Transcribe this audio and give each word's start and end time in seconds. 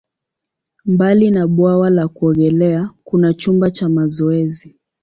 Mbali 0.85 1.31
na 1.31 1.47
bwawa 1.47 1.89
la 1.89 2.07
kuogelea, 2.07 2.89
kuna 3.03 3.33
chumba 3.33 3.71
cha 3.71 3.89
mazoezi. 3.89 4.75